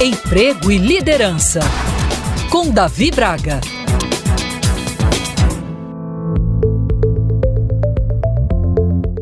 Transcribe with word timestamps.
Emprego 0.00 0.70
e 0.70 0.78
Liderança, 0.78 1.58
com 2.52 2.70
Davi 2.70 3.10
Braga. 3.10 3.60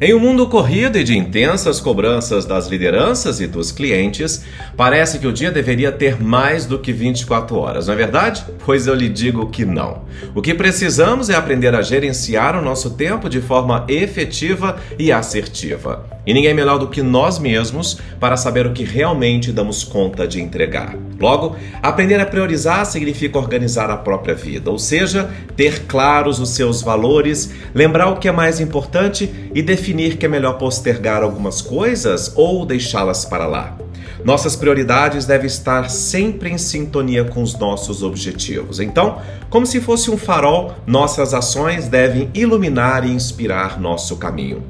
Em 0.00 0.14
um 0.14 0.18
mundo 0.18 0.48
corrido 0.48 0.98
e 0.98 1.04
de 1.04 1.16
intensas 1.16 1.78
cobranças 1.78 2.46
das 2.46 2.68
lideranças 2.68 3.38
e 3.38 3.46
dos 3.46 3.70
clientes, 3.70 4.44
parece 4.74 5.18
que 5.18 5.26
o 5.26 5.32
dia 5.32 5.52
deveria 5.52 5.92
ter 5.92 6.20
mais 6.20 6.64
do 6.64 6.78
que 6.78 6.90
24 6.90 7.54
horas, 7.56 7.86
não 7.86 7.94
é 7.94 7.96
verdade? 7.98 8.42
Pois 8.64 8.86
eu 8.86 8.94
lhe 8.94 9.10
digo 9.10 9.50
que 9.50 9.66
não. 9.66 10.02
O 10.34 10.40
que 10.40 10.54
precisamos 10.54 11.28
é 11.28 11.36
aprender 11.36 11.74
a 11.74 11.82
gerenciar 11.82 12.58
o 12.58 12.64
nosso 12.64 12.96
tempo 12.96 13.28
de 13.28 13.42
forma 13.42 13.84
efetiva 13.88 14.76
e 14.98 15.12
assertiva. 15.12 16.04
E 16.26 16.32
ninguém 16.32 16.54
melhor 16.54 16.78
do 16.78 16.88
que 16.88 17.02
nós 17.02 17.38
mesmos 17.38 17.98
para 18.20 18.36
saber 18.36 18.66
o 18.66 18.72
que 18.72 18.84
realmente 18.84 19.50
damos 19.50 19.82
conta 19.82 20.26
de 20.26 20.40
entregar. 20.40 20.96
Logo, 21.18 21.56
aprender 21.82 22.20
a 22.20 22.26
priorizar 22.26 22.86
significa 22.86 23.38
organizar 23.38 23.90
a 23.90 23.96
própria 23.96 24.34
vida, 24.34 24.70
ou 24.70 24.78
seja, 24.78 25.30
ter 25.56 25.86
claros 25.86 26.38
os 26.38 26.50
seus 26.50 26.82
valores, 26.82 27.52
lembrar 27.74 28.08
o 28.08 28.16
que 28.16 28.28
é 28.28 28.32
mais 28.32 28.60
importante 28.60 29.32
e 29.54 29.62
definir 29.62 30.16
que 30.16 30.26
é 30.26 30.28
melhor 30.28 30.58
postergar 30.58 31.22
algumas 31.22 31.60
coisas 31.60 32.32
ou 32.36 32.64
deixá-las 32.64 33.24
para 33.24 33.46
lá. 33.46 33.81
Nossas 34.24 34.54
prioridades 34.54 35.26
devem 35.26 35.46
estar 35.46 35.90
sempre 35.90 36.48
em 36.48 36.56
sintonia 36.56 37.24
com 37.24 37.42
os 37.42 37.58
nossos 37.58 38.04
objetivos. 38.04 38.78
Então, 38.78 39.20
como 39.50 39.66
se 39.66 39.80
fosse 39.80 40.10
um 40.10 40.16
farol, 40.16 40.76
nossas 40.86 41.34
ações 41.34 41.88
devem 41.88 42.30
iluminar 42.32 43.04
e 43.04 43.10
inspirar 43.10 43.80
nosso 43.80 44.16
caminho. 44.16 44.62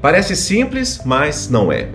Parece 0.00 0.36
simples, 0.36 1.00
mas 1.04 1.48
não 1.48 1.72
é. 1.72 1.88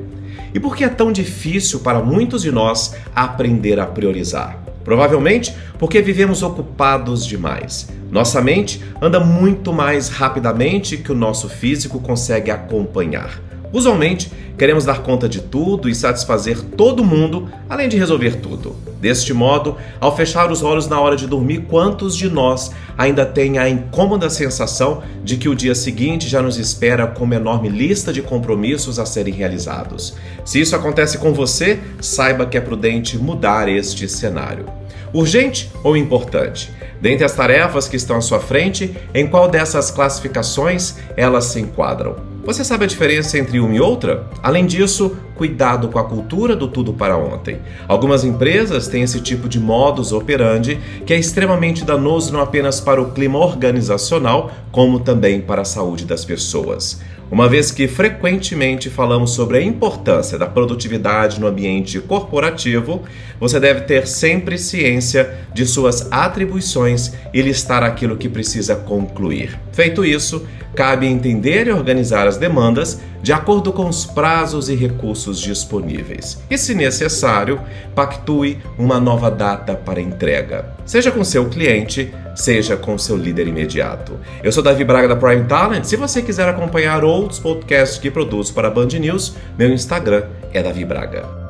E 0.54 0.60
por 0.60 0.76
que 0.76 0.84
é 0.84 0.90
tão 0.90 1.12
difícil 1.12 1.80
para 1.80 2.02
muitos 2.02 2.42
de 2.42 2.52
nós 2.52 2.96
aprender 3.16 3.80
a 3.80 3.86
priorizar? 3.86 4.58
Provavelmente 4.84 5.56
porque 5.80 6.02
vivemos 6.02 6.44
ocupados 6.44 7.26
demais. 7.26 7.90
Nossa 8.12 8.42
mente 8.42 8.82
anda 9.02 9.20
muito 9.20 9.74
mais 9.74 10.10
rapidamente 10.10 10.98
que 10.98 11.12
o 11.12 11.16
nosso 11.16 11.50
físico 11.50 12.00
consegue 12.00 12.52
acompanhar. 12.52 13.45
Usualmente, 13.76 14.32
queremos 14.58 14.86
dar 14.86 15.04
conta 15.04 15.28
de 15.28 15.42
tudo 15.42 15.90
e 15.90 15.94
satisfazer 15.94 16.62
todo 16.62 17.04
mundo, 17.04 17.50
além 17.70 17.90
de 17.90 17.98
resolver 17.98 18.38
tudo. 18.38 18.74
Deste 19.02 19.34
modo, 19.34 19.76
ao 20.00 20.16
fechar 20.16 20.50
os 20.50 20.64
olhos 20.64 20.88
na 20.88 20.98
hora 20.98 21.18
de 21.18 21.28
dormir, 21.28 21.66
quantos 21.70 22.16
de 22.16 22.30
nós 22.30 22.72
ainda 22.98 23.26
têm 23.26 23.58
a 23.58 23.68
incômoda 23.68 24.30
sensação 24.30 25.04
de 25.26 25.36
que 25.36 25.50
o 25.50 25.54
dia 25.54 25.76
seguinte 25.76 26.30
já 26.30 26.42
nos 26.42 26.58
espera 26.58 27.06
com 27.06 27.26
uma 27.26 27.36
enorme 27.36 27.68
lista 27.68 28.14
de 28.14 28.22
compromissos 28.22 28.98
a 28.98 29.06
serem 29.06 29.34
realizados? 29.34 30.16
Se 30.46 30.62
isso 30.62 30.74
acontece 30.74 31.18
com 31.18 31.34
você, 31.34 31.78
saiba 32.00 32.46
que 32.46 32.58
é 32.58 32.62
prudente 32.62 33.18
mudar 33.18 33.68
este 33.68 34.08
cenário. 34.08 34.68
Urgente 35.14 35.70
ou 35.84 35.98
importante? 35.98 36.72
Dentre 37.02 37.26
as 37.26 37.34
tarefas 37.34 37.90
que 37.90 37.98
estão 37.98 38.16
à 38.16 38.22
sua 38.22 38.40
frente, 38.40 38.96
em 39.14 39.28
qual 39.28 39.50
dessas 39.50 39.92
classificações 39.92 40.96
elas 41.18 41.44
se 41.44 41.60
enquadram? 41.60 42.35
Você 42.46 42.64
sabe 42.64 42.86
a 42.86 42.88
diferença 42.88 43.40
entre 43.40 43.60
uma 43.60 43.74
e 43.74 43.80
outra? 43.80 44.28
Além 44.44 44.68
disso, 44.68 45.18
cuidado 45.34 45.88
com 45.90 45.98
a 45.98 46.04
cultura 46.04 46.56
do 46.56 46.68
tudo 46.68 46.94
para 46.94 47.18
ontem. 47.18 47.60
Algumas 47.88 48.24
empresas 48.24 48.88
têm 48.88 49.02
esse 49.02 49.20
tipo 49.20 49.50
de 49.50 49.60
modus 49.60 50.12
operandi 50.12 50.80
que 51.08 51.12
é 51.12 51.18
extremamente 51.18 51.84
danoso 51.84 52.32
não 52.32 52.40
apenas 52.40 52.80
para 52.80 53.02
o 53.02 53.10
clima 53.10 53.40
organizacional, 53.40 54.52
como 54.72 55.00
também 55.00 55.42
para 55.42 55.64
a 55.64 55.66
saúde 55.66 56.06
das 56.06 56.24
pessoas. 56.24 57.02
Uma 57.32 57.50
vez 57.50 57.72
que 57.72 57.88
frequentemente 57.88 58.88
falamos 58.88 59.32
sobre 59.32 59.58
a 59.58 59.62
importância 59.62 60.38
da 60.38 60.46
produtividade 60.46 61.40
no 61.40 61.48
ambiente 61.48 62.00
corporativo, 62.00 63.02
você 63.40 63.60
deve 63.60 63.82
ter 63.82 64.08
sempre 64.08 64.60
ciência 64.60 65.36
de 65.52 65.66
suas 65.66 66.08
atribuições 66.12 67.14
e 67.34 67.42
listar 67.42 67.82
aquilo 67.82 68.16
que 68.16 68.30
precisa 68.30 68.76
concluir. 68.76 69.60
Feito 69.72 70.06
isso, 70.06 70.46
cabe 70.76 71.08
entender 71.08 71.68
e 71.68 71.72
organizar 71.72 72.28
as 72.28 72.38
demandas 72.38 73.02
de 73.24 73.34
acordo 73.34 73.74
com 73.74 73.90
os 73.90 74.06
prazos 74.06 74.70
e 74.70 74.76
recursos 74.76 75.40
disponíveis. 75.40 76.40
E, 76.48 76.60
se 76.60 76.76
necessário, 76.76 77.60
pactue 77.96 78.60
uma 78.78 79.00
nova 79.00 79.32
data 79.32 79.74
para 79.74 80.00
entrega, 80.00 80.76
seja 80.86 81.12
com 81.12 81.24
seu 81.24 81.50
cliente, 81.50 82.14
seja 82.36 82.78
com 82.78 82.98
seu 83.00 83.18
líder 83.18 83.48
imediato. 83.48 84.20
Eu 84.44 84.52
sou 84.52 84.62
Davi 84.62 84.84
Braga 84.84 85.08
da 85.08 85.16
Prime 85.16 85.46
Talent. 85.46 85.86
Se 85.86 85.96
você 85.96 86.22
quiser 86.22 86.48
acompanhar 86.48 87.04
outros 87.16 87.40
podcasts 87.40 87.98
que 87.98 88.12
produzo 88.12 88.54
para 88.54 88.68
a 88.68 88.72
Band 88.72 88.88
News, 88.88 89.36
meu 89.58 89.72
Instagram 89.72 90.24
é 90.54 90.62
Davi 90.62 90.86
Braga. 90.86 91.45